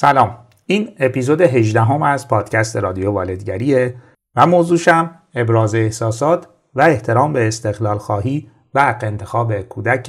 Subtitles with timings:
[0.00, 0.38] سلام.
[0.66, 3.94] این اپیزود 18 هم از پادکست رادیو والدگریه
[4.36, 10.04] و موضوعشم ابراز احساسات و احترام به استقلال خواهی و حق انتخاب کودک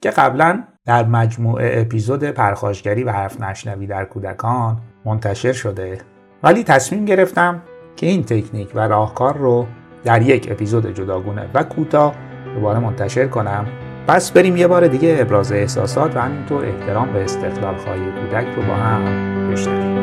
[0.00, 5.98] که قبلا در مجموعه اپیزود پرخاشگری و حرف نشنوی در کودکان منتشر شده.
[6.42, 7.62] ولی تصمیم گرفتم
[7.96, 9.66] که این تکنیک و راهکار رو
[10.04, 12.14] در یک اپیزود جداگونه و کوتاه
[12.54, 13.66] دوباره منتشر کنم.
[14.08, 18.62] پس بریم یه بار دیگه ابراز احساسات و همینطور احترام به استقلال خواهی کودک رو
[18.62, 19.98] با هم بشنویم.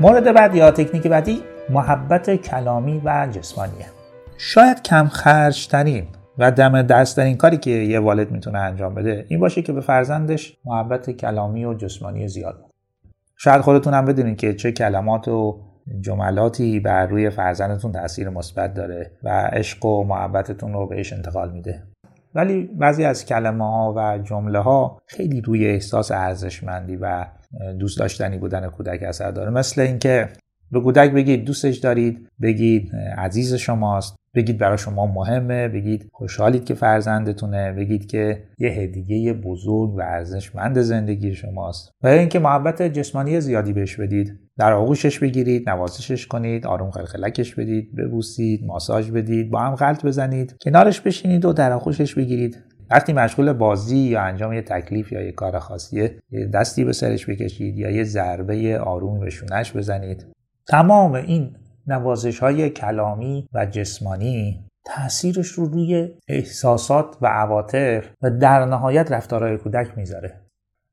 [0.00, 3.86] مورد بعد یا تکنیک بعدی محبت کلامی و جسمانیه.
[4.38, 6.06] شاید کم خرجترین
[6.38, 9.80] و دم دست این کاری که یه والد می‌تونه انجام بده این باشه که به
[9.80, 12.63] فرزندش محبت کلامی و جسمانی زیاد
[13.36, 15.60] شاید خودتون هم بدونید که چه کلمات و
[16.00, 21.82] جملاتی بر روی فرزندتون تاثیر مثبت داره و عشق و محبتتون رو بهش انتقال میده.
[22.34, 27.26] ولی بعضی از کلمه ها و جمله ها خیلی روی احساس ارزشمندی و
[27.78, 29.50] دوست داشتنی بودن کودک اثر داره.
[29.50, 30.28] مثل اینکه
[30.74, 36.74] به کودک بگید دوستش دارید بگید عزیز شماست بگید برای شما مهمه بگید خوشحالید که
[36.74, 41.90] فرزندتونه بگید که یه هدیه بزرگ و ارزشمند زندگی شماست.
[42.02, 47.96] و اینکه محبت جسمانی زیادی بهش بدید در آغوشش بگیرید نوازشش کنید آروم خلخلکش بدید
[47.96, 52.58] ببوسید ماساژ بدید با هم غلط بزنید کنارش بشینید و در آغوشش بگیرید.
[52.90, 57.26] وقتی مشغول بازی یا انجام یه تکلیف یا یه کار خاصیه یه دستی به سرش
[57.30, 60.26] بکشید یا یه ضربه آرومی به شونش بزنید.
[60.68, 68.64] تمام این نوازش های کلامی و جسمانی تاثیرش رو روی احساسات و عواطف و در
[68.64, 70.40] نهایت رفتارهای کودک می‌ذاره.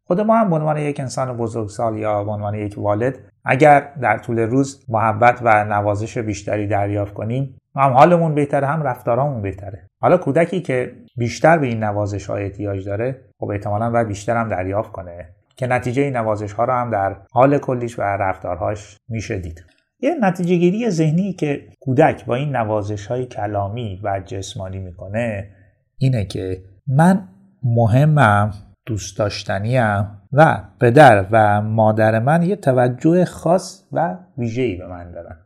[0.07, 4.17] خود ما هم به عنوان یک انسان بزرگسال یا به عنوان یک والد اگر در
[4.17, 9.87] طول روز محبت و نوازش بیشتری دریافت کنیم هم حالمون بهتره هم رفتارامون بهتره.
[10.01, 14.49] حالا کودکی که بیشتر به این نوازش های احتیاج داره خب احتمالا باید بیشتر هم
[14.49, 15.29] دریافت کنه.
[15.61, 19.65] که نتیجه این نوازش ها رو هم در حال کلیش و رفتارهاش میشه دید.
[19.99, 25.49] یه نتیجه گیری ذهنی که کودک با این نوازش های کلامی و جسمانی می‌کنه
[25.97, 27.27] اینه که من
[27.63, 28.51] مهمم
[28.85, 35.37] دوست داشتنیم و پدر و مادر من یه توجه خاص و ویژه‌ای به من دارن.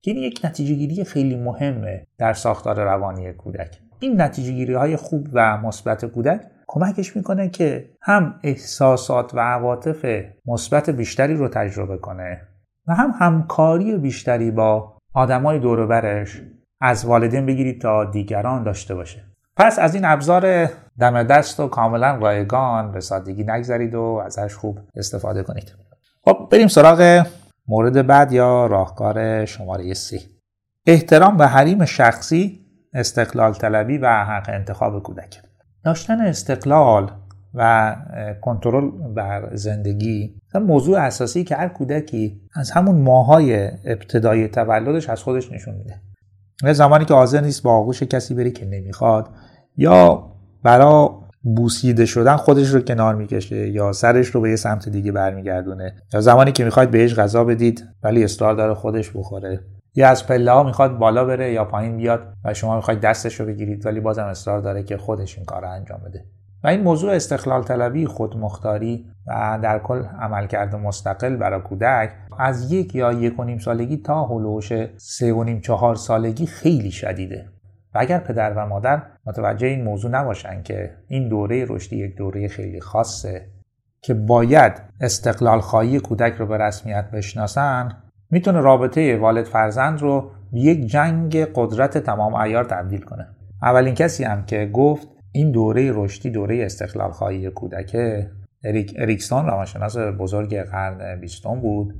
[0.00, 3.78] این یک نتیجه گیری خیلی مهمه در ساختار روانی کودک.
[4.00, 10.24] این نتیجه گیری های خوب و مثبت کودک کمکش می‌کنه که هم احساسات و عواطف
[10.46, 12.40] مثبت بیشتری رو تجربه کنه
[12.86, 16.42] و هم همکاری بیشتری با آدمای دور برش
[16.80, 19.24] از والدین بگیرید تا دیگران داشته باشه.
[19.56, 20.68] پس از این ابزار
[21.00, 25.74] دم دست و کاملا رایگان به سادگی نگذرید و ازش خوب استفاده کنید.
[26.24, 27.26] خب بریم سراغ
[27.68, 30.20] مورد بعد یا راهکار شماره سی
[30.86, 35.42] احترام به حریم شخصی استقلال طلبی و حق انتخاب کودک.
[35.84, 37.10] داشتن استقلال
[37.54, 37.96] و
[38.40, 45.52] کنترل بر زندگی موضوع اساسی که هر کودکی از همون ماهای ابتدای تولدش از خودش
[45.52, 46.00] نشون میده.
[46.72, 49.28] زمانی که حاضر نیست با آغوش کسی بری که نمی‌خواد
[49.76, 50.32] یا
[50.62, 55.94] برا بوسیده شدن خودش رو کنار می‌کشه یا سرش رو به یه سمت دیگه برمیگردونه
[56.14, 59.60] یا زمانی که می‌خواید بهش غذا بدید ولی اصرار داره خودش بخوره.
[59.94, 63.46] یا از پله ها می‌خواد بالا بره یا پایین بیاد و شما می‌خواید دستش رو
[63.46, 66.24] بگیرید ولی بازم اصرار داره که خودش این کار رو انجام بده.
[66.64, 72.94] و این موضوع استقلال طلبی خودمختاری و در کل عملکرد مستقل برای کودک از یک
[72.94, 77.48] یا یک و نیم سالگی تا هلوش سه و نیم چهار سالگی خیلی شدیده.
[77.94, 82.48] و اگر پدر و مادر متوجه این موضوع نباشن که این دوره رشدی یک دوره
[82.48, 83.46] خیلی خاصه
[84.00, 88.02] که باید استقلال خواهی کودک رو به رسمیت بشناسن
[88.32, 93.28] می‌تونه رابطه والد فرزند رو به یک جنگ قدرت تمام ایار تبدیل کنه.
[93.62, 98.30] اولین کسی هم که گفت این دوره رشدی دوره استقلال خواهی کودکه
[98.64, 101.94] اریک اریکسون روانشناس بزرگ قرن بیستم بود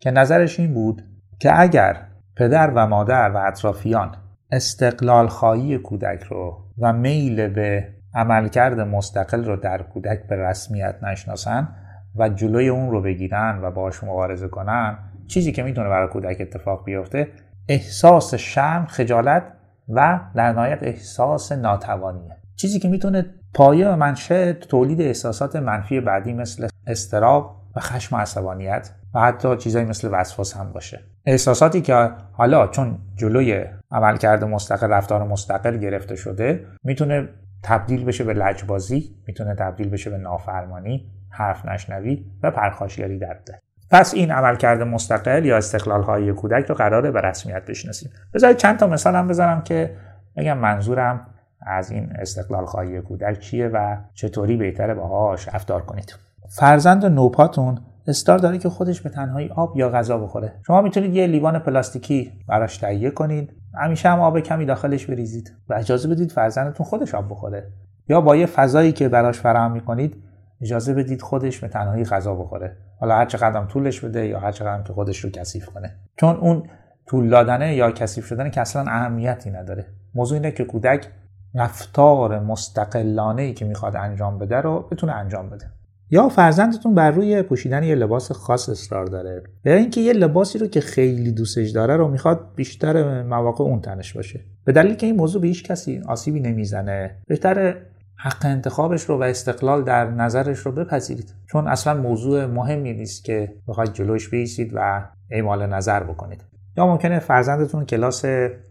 [0.00, 1.02] که نظرش این بود
[1.38, 2.06] که اگر
[2.36, 4.14] پدر و مادر و اطرافیان
[4.52, 11.68] استقلال خواهی کودک رو و میل به عملکرد مستقل رو در کودک به رسمیت نشناسن
[12.16, 16.84] و جلوی اون رو بگیرن و باش مبارزه کنن چیزی که می‌تونه برای کودک اتفاق
[16.84, 17.28] بیفته
[17.68, 19.42] احساس شرم خجالت
[19.88, 22.36] و در نهایت احساس ناتوانیه.
[22.56, 28.18] چیزی که می‌تونه پایه و منشه تولید احساسات منفی بعدی مثل استراب و خشم و
[28.18, 31.00] عصبانیت و حتی چیزایی مثل وسواس هم باشه.
[31.26, 37.28] احساساتی که حالا چون جلوی عملکرد مستقل رفتار مستقل گرفته شده می‌تونه
[37.62, 43.60] تبدیل بشه به لجبازی می‌تونه تبدیل بشه به نافرمانی حرف نشنوی و پرخاشگری در ده.
[43.90, 48.10] پس این عملکرد مستقل یا استقلال های کودک رو قراره به رسمیت بشناسیم.
[48.34, 49.96] بذارید چند تا مثال هم بزنم که
[50.36, 51.26] بگم منظورم
[51.66, 56.16] از این استقلال خواهی کودک چیه و چطوری بهتره باهاش رفتار کنید.
[56.48, 60.52] فرزند نوپاتون استار داره که خودش به تنهایی آب یا غذا بخوره.
[60.66, 63.52] شما می‌تونید یه لیوان پلاستیکی براش تهیه کنید.
[63.74, 65.52] همیشه هم آب کمی داخلش بریزید.
[65.68, 67.66] و اجازه بدید فرزندتون خودش آب بخوره.
[68.08, 70.22] یا با یه فضایی که براش فراهم می‌کنید
[70.60, 72.76] اجازه بدید خودش به تنهایی غذا بخوره.
[73.00, 75.94] حالا هر چقدر طولش بده یا هر چقدر که خودش رو کثیف کنه.
[76.16, 76.62] چون اون
[77.06, 79.86] طول دادنه یا کثیف شدن که اصلا اهمیتی نداره.
[80.14, 81.08] موضوع اینه که کودک
[81.54, 85.66] رفتار مستقلانه ای که می‌خواد انجام بده رو بتونه انجام بده.
[86.10, 89.42] یا فرزندتون بر روی پوشیدن یه لباس خاص اصرار داره.
[89.64, 94.12] یا اینکه یه لباسی رو که خیلی دوستش داره رو می‌خواد بیشتر مواقع اون تنش
[94.12, 94.40] باشه.
[94.64, 97.16] به دلیل که این موضوع به هیچ کسی آسیبی نمی‌زنه.
[97.26, 97.76] بهتر
[98.20, 101.34] حق انتخابش رو و استقلال در نظرش رو بپذیرید.
[101.50, 106.44] چون اصلا موضوع مهمی نیست که بخواید جلوش بیسید و اعمال نظر بکنید.
[106.76, 108.24] یا ممکنه فرزندتون کلاس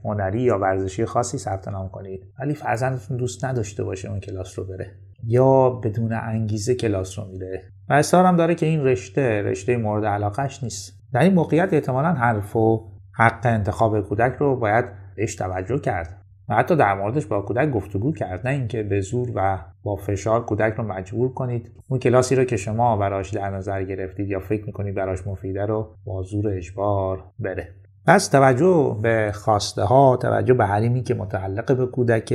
[0.03, 2.25] هنری یا ورزشی خاصی ثبت نام کنید.
[2.39, 4.91] ولی فرزندتون دوست نداشته باشه اون کلاس رو بره.
[5.23, 7.63] یا بدون انگیزه کلاس رو میره.
[7.89, 10.93] و اصرار هم داره که این رشته رشته مورد علاقش نیست.
[11.13, 14.85] در این موقعیت احتمالا حرف و حق انتخاب کودک رو باید
[15.15, 16.16] بهش توجه کرد.
[16.49, 20.45] و حتی در موردش با کودک گفتگو کرد نه اینکه به زور و با فشار
[20.45, 21.71] کودک رو مجبور کنید.
[21.87, 25.95] اون کلاسی رو که شما براش در نظر گرفتید یا فکر می‌کنید براش مفیده رو
[26.05, 27.67] با زور اجبار بره.
[28.07, 32.33] پس توجه به خواسته ها توجه به حریمی که متعلق به کودک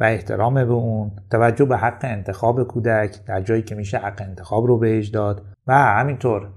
[0.00, 4.66] و احترام به اون توجه به حق انتخاب کودک در جایی که میشه حق انتخاب
[4.66, 6.50] رو بهش داد و همینطور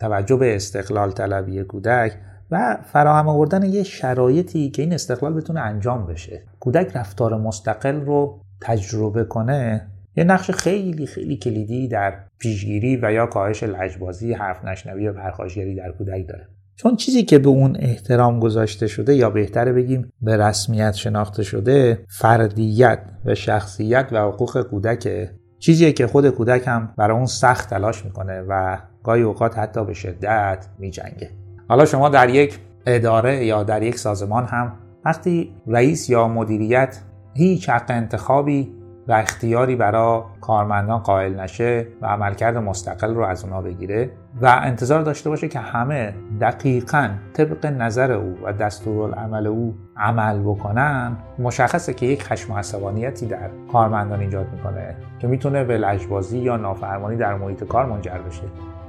[0.00, 2.12] توجه به استقلال طلبی کودک
[2.50, 6.42] و فراهم آوردن یه شرایطی که این استقلال بتونه انجام بشه.
[6.60, 13.26] کودک رفتار مستقل رو تجربه کنه یه نقش خیلی خیلی کلیدی در پیشگیری و یا
[13.26, 16.48] کاهش لجبازی حرف نشنوی و پرخاشگری در کودک داره.
[16.76, 22.04] چون چیزی که به اون احترام گذاشته شده یا بهتره بگیم به رسمیت شناخته شده
[22.08, 25.30] فردیت و شخصیت و حقوق کودکه.
[25.58, 29.94] چیزیه که خود کودک هم برای اون سخت تلاش می‌کنه و گاهی اوقات حتی به
[29.94, 31.30] شدت میجنگه.
[31.68, 34.72] حالا شما در یک اداره یا در یک سازمان هم
[35.04, 37.00] وقتی رئیس یا مدیریت
[37.34, 38.72] هیچ حق انتخابی
[39.08, 44.10] و اختیاری برای کارمندان قائل نشه و عملکرد مستقل رو از اونا بگیره
[44.40, 51.16] و انتظار داشته باشه که همه دقیقا طبق نظر او و دستورالعمل او عمل بکنن
[51.38, 57.16] مشخصه که یک خشم عصبانیتی در کارمندان ایجاد می‌کنه که می‌تونه به لجبازی یا نافرمانی
[57.16, 58.42] در محیط کار منجر بشه.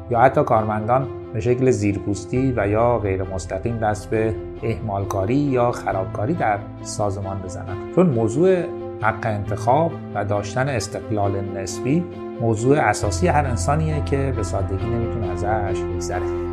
[0.10, 6.34] یا حتی کارمندان به شکل زیرپوستی و یا غیر مستقیم دست به اهمالکاری یا خرابکاری
[6.34, 7.96] در سازمان بزنند.
[7.96, 8.64] چون موضوع
[9.02, 12.04] حق انتخاب و داشتن استقلال نسبی
[12.42, 16.49] موضوع اساسی هر انسانیه که به سادگی نمی‌تونه ازش بگذره.